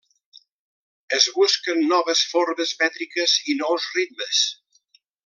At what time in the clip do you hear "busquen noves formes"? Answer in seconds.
1.35-2.73